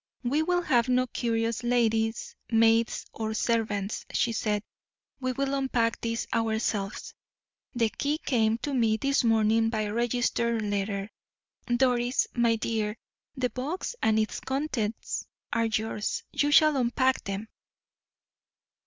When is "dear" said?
12.55-12.97